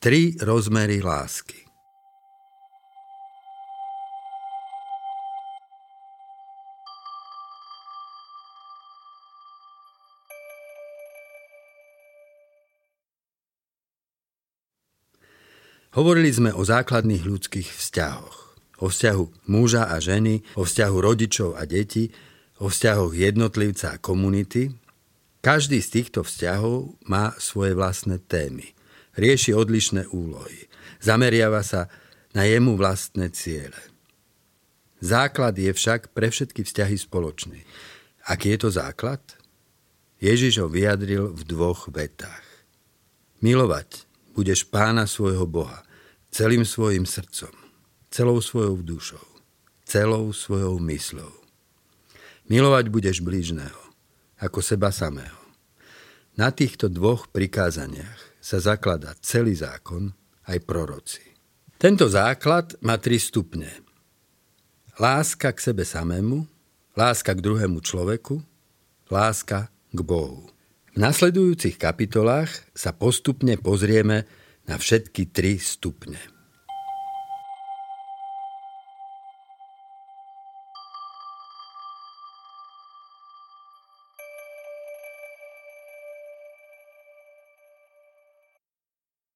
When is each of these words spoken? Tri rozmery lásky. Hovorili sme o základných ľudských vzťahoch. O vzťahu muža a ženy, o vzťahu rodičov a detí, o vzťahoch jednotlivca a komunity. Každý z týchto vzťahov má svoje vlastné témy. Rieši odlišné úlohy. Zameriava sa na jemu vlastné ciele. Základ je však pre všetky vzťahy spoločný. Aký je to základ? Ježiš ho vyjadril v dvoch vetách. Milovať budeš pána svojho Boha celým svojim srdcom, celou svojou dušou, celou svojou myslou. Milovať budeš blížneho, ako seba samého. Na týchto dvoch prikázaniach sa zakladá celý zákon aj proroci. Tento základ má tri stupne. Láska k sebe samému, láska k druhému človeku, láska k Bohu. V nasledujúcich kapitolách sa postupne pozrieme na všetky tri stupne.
Tri 0.00 0.32
rozmery 0.40 1.04
lásky. 1.04 1.60
Hovorili 15.92 16.32
sme 16.32 16.56
o 16.56 16.64
základných 16.64 17.28
ľudských 17.28 17.68
vzťahoch. 17.68 18.56
O 18.80 18.88
vzťahu 18.88 19.52
muža 19.52 19.84
a 19.84 20.00
ženy, 20.00 20.40
o 20.56 20.64
vzťahu 20.64 20.96
rodičov 20.96 21.60
a 21.60 21.68
detí, 21.68 22.08
o 22.56 22.72
vzťahoch 22.72 23.12
jednotlivca 23.12 23.92
a 23.92 24.00
komunity. 24.00 24.72
Každý 25.44 25.84
z 25.84 25.88
týchto 25.92 26.24
vzťahov 26.24 26.96
má 27.04 27.36
svoje 27.36 27.76
vlastné 27.76 28.16
témy. 28.16 28.79
Rieši 29.18 29.54
odlišné 29.54 30.10
úlohy. 30.10 30.70
Zameriava 31.02 31.64
sa 31.66 31.90
na 32.36 32.46
jemu 32.46 32.78
vlastné 32.78 33.32
ciele. 33.34 33.78
Základ 35.00 35.56
je 35.56 35.72
však 35.72 36.12
pre 36.12 36.28
všetky 36.28 36.62
vzťahy 36.62 36.96
spoločný. 37.00 37.64
Aký 38.28 38.52
je 38.52 38.58
to 38.60 38.70
základ? 38.70 39.20
Ježiš 40.20 40.60
ho 40.60 40.68
vyjadril 40.68 41.32
v 41.32 41.42
dvoch 41.48 41.88
vetách. 41.88 42.44
Milovať 43.40 44.04
budeš 44.36 44.68
pána 44.68 45.08
svojho 45.08 45.48
Boha 45.48 45.80
celým 46.28 46.68
svojim 46.68 47.08
srdcom, 47.08 47.50
celou 48.12 48.38
svojou 48.44 48.84
dušou, 48.84 49.26
celou 49.88 50.30
svojou 50.36 50.76
myslou. 50.84 51.32
Milovať 52.52 52.92
budeš 52.92 53.24
blížneho, 53.24 53.80
ako 54.36 54.60
seba 54.60 54.92
samého. 54.92 55.40
Na 56.36 56.52
týchto 56.52 56.92
dvoch 56.92 57.32
prikázaniach 57.32 58.29
sa 58.50 58.58
zakladá 58.58 59.14
celý 59.22 59.54
zákon 59.54 60.10
aj 60.50 60.58
proroci. 60.66 61.22
Tento 61.78 62.10
základ 62.10 62.74
má 62.82 62.98
tri 62.98 63.22
stupne. 63.22 63.70
Láska 64.98 65.54
k 65.54 65.70
sebe 65.70 65.86
samému, 65.86 66.50
láska 66.98 67.30
k 67.30 67.40
druhému 67.46 67.78
človeku, 67.78 68.42
láska 69.06 69.70
k 69.70 69.98
Bohu. 70.02 70.50
V 70.90 70.98
nasledujúcich 70.98 71.78
kapitolách 71.78 72.50
sa 72.74 72.90
postupne 72.90 73.54
pozrieme 73.54 74.26
na 74.66 74.74
všetky 74.74 75.30
tri 75.30 75.62
stupne. 75.62 76.18